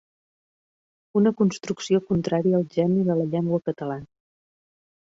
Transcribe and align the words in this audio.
Una 1.21 1.33
construcció 1.43 2.01
contrària 2.09 2.59
al 2.63 2.67
geni 2.79 3.07
de 3.13 3.21
la 3.21 3.31
llengua 3.37 3.63
catalana. 3.71 4.11